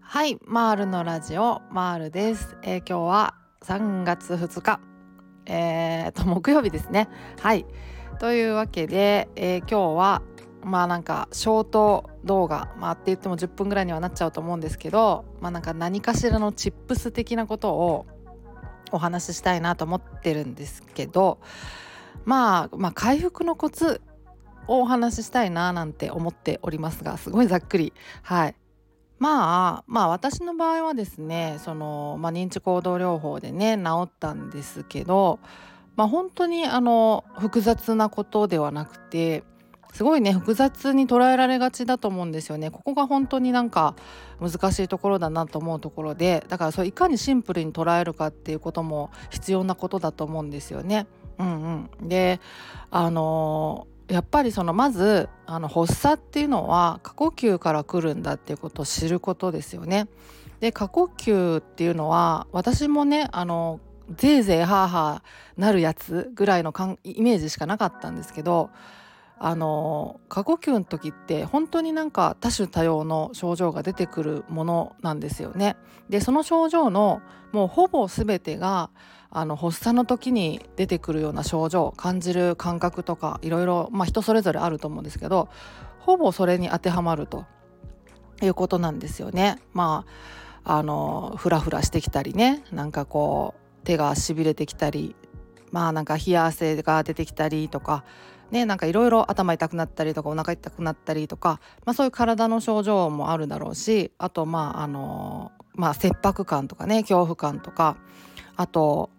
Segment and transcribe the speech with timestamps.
[0.00, 4.78] はいマールのラジオマールです、えー、今日は3月2日。
[5.46, 7.08] えーと木曜日ですね。
[7.40, 7.66] はい。
[8.20, 10.22] というわけで、えー、今日は
[10.62, 18.06] まあなんかショート動画まあって言っても10分ぐらいにはなっちゃうと思うんですけどまあなんか何かしらのチップス的なことを
[18.92, 21.40] お話ししたいなと思ってるんですけど
[22.24, 24.00] まあまあ回復のコツ
[24.66, 27.92] をお話ししたいななんて思っておりますがすごいざっくり。
[28.22, 28.54] はい。
[29.18, 35.38] まあまあ私の場合はですねその、まあ、認知行動療法でね治ったんですけど、
[35.94, 39.44] まあ、本当にあの複雑なことではなくて
[39.92, 42.70] すごいね複雑に捉えられがちだと思うんですよね。
[42.70, 43.94] ここが本当になんか
[44.40, 51.06] 難しいところだなと思うところでだからそれいかにシンプルに捉えるかっていうことも必要なことだと思うんですよね。
[51.38, 52.40] うんうん、で
[52.90, 60.08] あのやっぱりそのまずあの発作っていうのは過呼吸から来るんだっていうことを知ることですよね。
[60.60, 63.80] で過呼吸っていうのは私もねあの
[64.16, 66.72] ぜいぜいハーハーなるやつぐらいの
[67.04, 68.70] イメージしかなかったんですけど
[69.38, 75.76] あの過呼吸の時って本当になんか多種多様の症状が出てくるものなんですよね。
[76.08, 78.90] でその症状のもうほぼ全てが
[79.34, 85.48] あの発作の時に出てくるような症状感じる感覚とかいろいろ、まあ、人それぞれあると思うんですけど
[86.00, 87.46] ほぼそれに当てはまると
[88.42, 89.58] いうことなんですよね。
[89.72, 90.12] まあ
[90.64, 95.16] あのフラフラしてきたりねなんかこう手がしびれてきたり
[95.72, 98.04] まあなんか冷や汗が出てきたりとか
[98.52, 107.96] ねなんかいろいろ頭痛くなったりとかお腹痛くなったりとか、まあ、そういう体の症状もあるだろうしあとまああのまあ切迫感とかね恐怖感とか
[108.54, 109.10] あと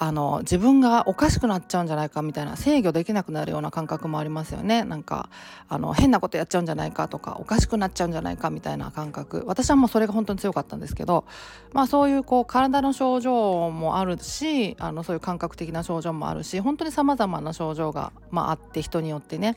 [0.00, 4.84] あの自分がおかしくなっちゃうんじゃないかみたいな制御できなくなるような感覚もありますよね。
[4.84, 5.28] なんか
[5.68, 9.42] あの変なことやっちゃうんじゃないかとかおかしくなっちゃうんじゃないかみたいな感覚。
[9.46, 11.24] 私はもうそれが本当に強かったんですけど
[11.72, 19.56] まあそういうこう体の症状もあるしあのそういう感覚的な症状もあるし本当にさまざまな症状が、まあ、あって人によってね。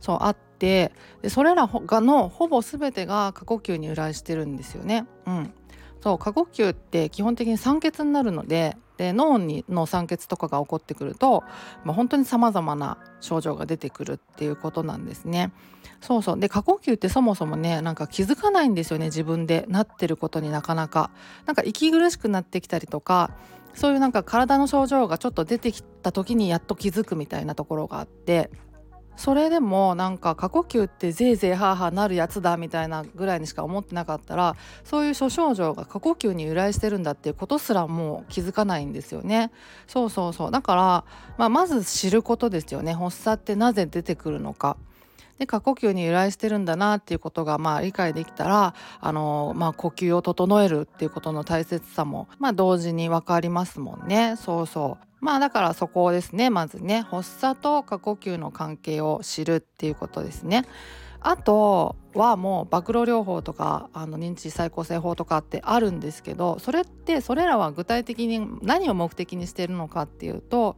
[0.00, 0.92] そうあって
[1.22, 5.06] でそれらがのほぼ全てが過呼吸に由来してるんですよね。
[5.26, 5.52] うん、
[6.02, 11.42] そう過呼吸って基本的に酸欠になるのでで脳にの酸欠とかが起こってくると、
[11.84, 15.52] まあ、本当にさまざまな症状が出てくるっていうことなんですね。
[16.02, 21.10] そうそうで過呼吸ってそもそもねなんか気づかないんですよね自分でなってることになかなか。
[21.46, 23.30] なんか息苦しくなってきたりとか
[23.74, 28.50] そういうなんか体の症状がちょっと出てきた時にやっと気づくみたいなところがあって
[29.16, 39.50] それでもなんか過呼吸ってぜいぜいハーハーなるやつだみたいなぐらいにしか思ってなかったらそういう諸症状が過呼吸に由来してるんだっていうことすらもう気づかないんですよね。
[39.86, 41.04] そうそうそうだから、
[41.36, 44.76] まあ、まず知ることですよね発作ってなぜ出てくるのか。
[45.40, 60.66] で過呼吸に由来してるんだなっていうことがまあ理解できたらあの、まあ、呼吸を整えるっていうことの大切さも、まあ、同時に分かりますもんねそうそうまあだからそこをですねまずね発作と過呼吸の関係を知るっていうことですね。
[61.22, 70.76] あとはもう暴露療法とかあの認知再構成法とかってあるんですけどそれってそれらは具体的に何を目的にしているのかっていうと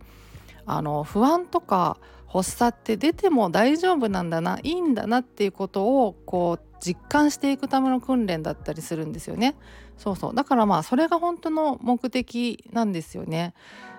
[0.67, 1.99] あの不安とか
[2.33, 9.55] 発作って出ても大丈夫なんだないいんだなっていうことをこう実感していくための訓練だったりするんですよね。
[9.99, 13.53] そうそうだからまあそれが本当の目的なんですよね。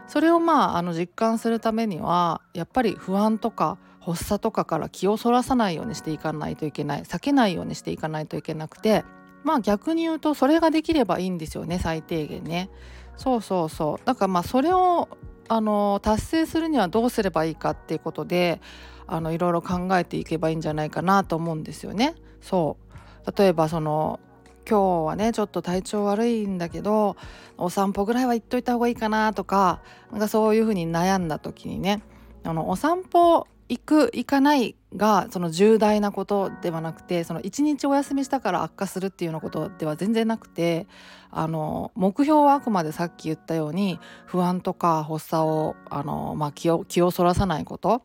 [0.07, 9.05] それをまああの実感するためにはやっぱり不安とか発作とかから気をそらさないようにしていかないといけない避けないようにしていかないといけなくて
[9.43, 12.69] まあ逆に言うとそれができればいいんですよね最低限ね。
[13.15, 15.07] そうそうそうだからまあそれを
[15.53, 18.59] あの達成するにはどうすればいいかっていうことで
[19.05, 22.15] あのいろいろ考えていけばいいんじゃないかなと思うんですよね。
[22.41, 22.77] そ
[23.25, 24.19] う例えばその
[24.67, 27.17] 今日はねちょっと体調悪いんだけど
[27.57, 29.81] お散歩ぐらいは行っといた方がいいかなとか
[30.11, 32.01] なんかそういうふうに悩んだ時にね
[32.43, 40.85] あのお散歩行く行かないがその重大なことではなくてその一日お休みしたから悪化するっていうようなことでは全然なくて
[41.31, 48.03] あの目標はあくまでさっき言ったように不安とか発作をあの、まあ、気を気をそらさないこと。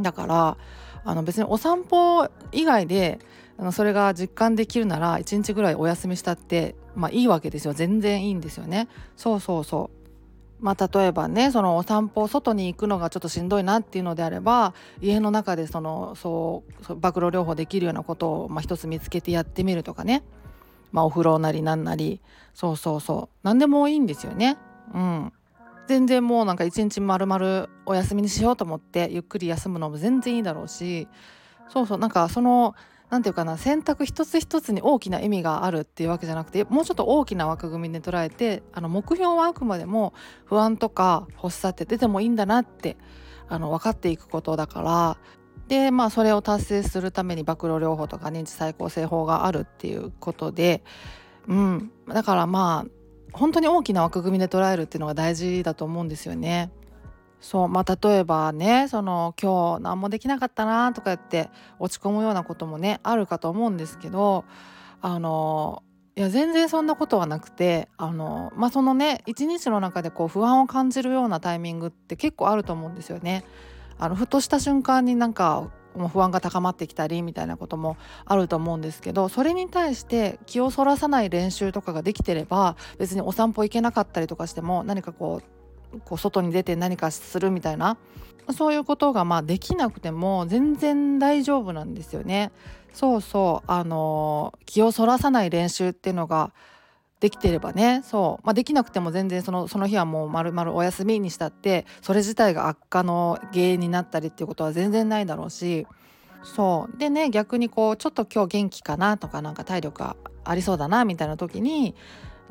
[0.00, 0.56] だから
[1.04, 3.18] あの別にお散歩以外で
[3.58, 7.74] あのそれが実感できるなら1日ぐらいお休みしたってまあいいわけですよ。
[7.74, 8.88] 全然いいんですよね。
[9.16, 9.97] そうそうそう。
[10.60, 20.24] まあ、例えばねそのお散歩外に行くのがちょっとしんどいなっていうのであれば家の中でそのそう暴露療法できるようなことを、まあ、一つ見つけてやってみるとかね、
[20.90, 22.20] まあ、お風呂なりなんなり。
[22.54, 23.36] そうそうそう。
[23.44, 24.58] 何でもいいんですよね。
[24.92, 25.32] うん、
[25.86, 31.06] 全然もうなんか一日丸々お休みにしようと思ってゆっくり休むのも全然いいだろうし。
[31.68, 31.98] そうそう。
[31.98, 32.74] なんかその
[33.10, 40.12] 何て言うかな選択一つ一つに大きな意味があるっていうわけじゃなくてもうちょっと大きな枠組みで捉えてあの目標はあくまでも
[40.44, 42.96] 不安とか欲しさって出てもいいんだなって
[43.48, 45.18] あの分かっていくことだから
[45.68, 50.82] でまあそれを達成するために暴露療法とか認知再構成法があるっていうことで、
[51.46, 52.90] うん、だからまあ
[53.32, 56.70] 本当に大きな枠組みで捉えるっていうのが大事だと思うんですよね。
[57.40, 64.44] そうまあ、例えばねその今日何もできなかったなとか言って落ち込むようなこともねあるかと思うんですけど
[65.00, 65.84] あの
[66.16, 73.44] いや全然そんなことはなくてあのまあそのね一日の中でこう不安を感じるようなタイミングって結構あると思うんですよね。
[74.00, 75.70] あのふとした瞬間になんか
[76.08, 85.58] 不安が高まってきたりみたいなこともあると思うんですけどそれに対して気をそらさない練習とかができてれば別にお散歩行けなかったりとかしても何かこう
[86.04, 87.96] こう外に出て何かするみたいな
[88.56, 92.50] そういうことがまあできなくても全然大丈夫なんですよね。
[92.94, 96.52] そうそうあの気をそらさない練習っていうのが
[97.20, 105.86] できてればねそう、まあ、できなくても全然そのその日はもう丸々お休みにしたってそれ自体が悪化の原因になったりっていうことは全然ないだろうし
[106.42, 111.94] そうでね逆にこうちょっと今日元気かなとかなんか体力がありそうだなみたいな時に、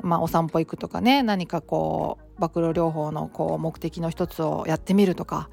[0.02, 5.50] まあ、お散歩行くとかね何かこう暴露療法のこう目的の一つをやってみるとか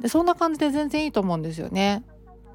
[0.00, 2.04] でそんな感じで全然いいと思うんですよね。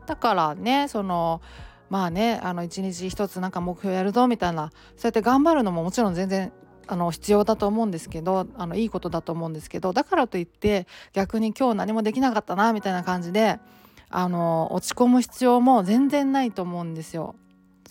[0.05, 1.41] だからねその
[1.89, 6.51] まあねあの一日一つなんか目標やるぞみたいなそうやって頑張るのももちろん全然
[6.87, 13.59] あの必要だと思うんですけどあのいいことだと思うんですけどだからといって逆に今日何もできなかったなみたいな感じで
[14.09, 17.35] あの落ち込む必要も全然ないと思うんですよ。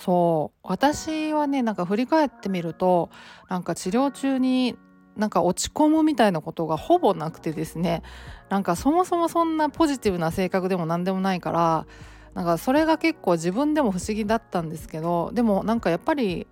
[0.05, 0.59] そう。
[0.65, 3.11] 私はねなんか振り返ってみると
[3.49, 4.77] なんか治療中に
[5.17, 8.03] なんか落ち込むみたいなことがほぼなくてですね
[8.49, 11.87] なんかそもそもそんなポジティブな性格でも何でもないから
[12.35, 16.49] なんかそれが結構自分でも不思議だったんですけどでもなんかやっぱり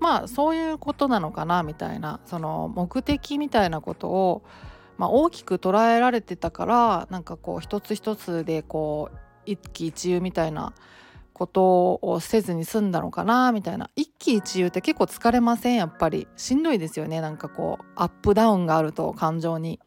[0.00, 4.44] まあそういうことなのかなみたいなその目的みたいなことを、
[4.96, 10.72] まあ、大きく捉えられてたからなんかこう一つ一つでこう一喜一憂みたいな
[11.38, 13.88] ことをせずに済んだのかなみたいな。
[13.96, 15.76] 一喜一憂って結構疲れません？
[15.76, 16.26] やっぱり。
[16.36, 17.20] しんどいですよね。
[17.20, 19.80] なんかこうアップダウンがあると感情に。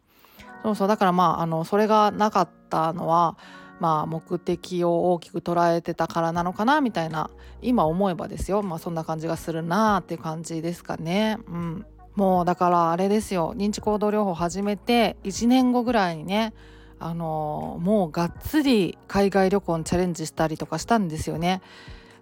[0.63, 0.88] そうそう。
[0.88, 3.38] だからまああのそれがなかったのは
[3.80, 7.31] まあ、目的を大きく捉えてたからなのかなみたいな
[7.63, 11.39] 今思えばですよ、まあ、そんな感じがするなーっていう感じですかね。
[11.48, 13.56] うん、もうだからあれですよ。
[13.57, 16.53] 認知行動療法始めて1年後ぐらいにね
[17.01, 21.62] あの、もうがっつり海外旅行にチャレンジしたりとかしたんですよね。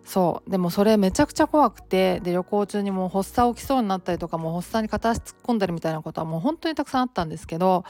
[0.09, 7.85] そうでもそれめちゃくちゃ怖くてで旅行中にもう発作起きそうになったりとかもう発作に片足突っ込んだりみたいなことはもう本当にたくさんあったんですけど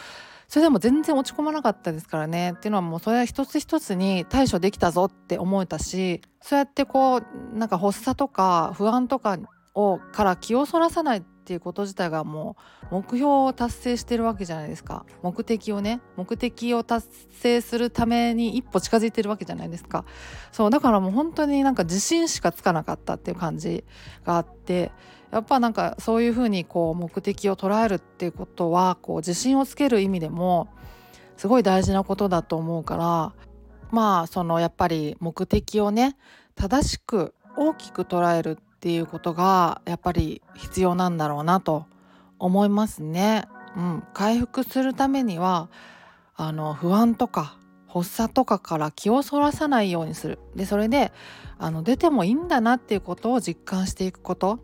[0.49, 9.37] それでも全然落ち込まなかったですからねっていうのはもうそれは一つ一つに対処できたぞって思えたしそうやってこうなんか発作とか不安とか
[9.73, 12.57] をから気をそらさないっていうこと自体がも
[12.91, 15.03] う目標を達成してるわけじゃないですか。
[15.23, 20.05] 目的をね目的を達成するために一歩近づいてるわけじゃないですか。
[20.51, 23.83] そうだからもう本当になんか自信しかつかなかったっていう感じ
[24.25, 24.91] があって
[25.31, 30.67] やっぱなんかそういうふうにこう目的を捉えるっていうことはこう自信をつける意味でも
[31.35, 33.33] すごい大事なことだと思うから
[33.89, 36.15] まあそのやっぱり目的をね
[36.53, 41.85] 正しく大きく捉えるっていうことがやっぱり必要なんだろうなと
[42.39, 43.43] 思いますね。
[43.75, 45.69] うん、回復するためには
[46.37, 47.57] あの不安とか
[47.89, 50.39] 発作とかから気をそらさないようにする。
[50.55, 51.11] でそれで
[51.57, 54.59] あの出てもいいんだなっていうことを実感していくこと。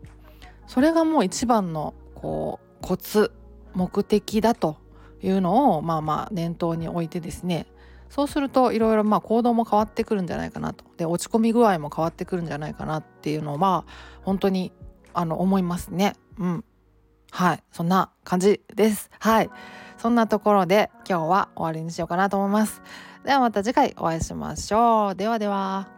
[0.66, 3.32] それがもう一番のこうコツ
[3.74, 4.78] 目的だと
[5.22, 7.66] いうのをまあまあ念頭に置いてですね
[8.08, 10.84] そうするといろいろまあ行動も変わってくるんじゃないかなと。
[10.96, 13.84] で落ち込み具合も変わってくるんじゃないかなっていうのは
[14.22, 14.72] 本当に
[15.12, 16.14] あの思いますね。
[16.38, 16.64] うん。
[17.30, 17.62] はい。
[17.72, 19.10] そんな感じです。
[19.18, 19.50] はい。
[19.98, 22.82] そんなところで今日は終わりにしようかなと思います。
[23.24, 25.14] ではまた次回お会いしましょう。
[25.14, 25.88] ではでは。